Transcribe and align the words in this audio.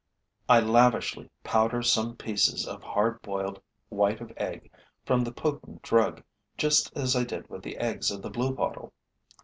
I 0.49 0.59
lavishly 0.61 1.29
powder 1.43 1.83
some 1.83 2.15
pieces 2.15 2.65
of 2.65 2.81
hard 2.81 3.21
boiled 3.21 3.61
white 3.89 4.19
of 4.19 4.33
egg 4.35 4.71
with 5.07 5.25
the 5.25 5.31
potent 5.31 5.83
drug, 5.83 6.23
just 6.57 6.91
as 6.97 7.15
I 7.15 7.23
did 7.23 7.47
with 7.51 7.61
the 7.61 7.77
eggs 7.77 8.09
of 8.09 8.23
the 8.23 8.31
Bluebottle. 8.31 8.93